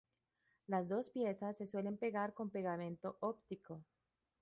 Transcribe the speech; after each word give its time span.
Las 0.65 0.89
dos 0.89 1.11
piezas 1.11 1.57
se 1.57 1.67
suelen 1.67 1.95
pegar 1.95 2.33
con 2.33 2.49
pegamento 2.49 3.17
óptico. 3.19 3.83